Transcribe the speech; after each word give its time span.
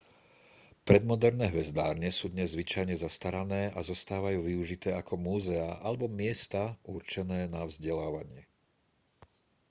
predmoderné 0.87 1.45
hvezdárne 1.53 2.09
sú 2.17 2.25
dnes 2.33 2.49
zvyčajne 2.57 2.95
zastarané 3.05 3.63
a 3.69 3.79
zostávajú 3.89 4.39
využité 4.51 4.89
ako 5.01 5.13
múzeá 5.27 5.69
alebo 5.87 6.05
miesta 6.19 6.61
určené 6.95 7.41
na 7.55 7.61
vzdelávanie 7.69 8.43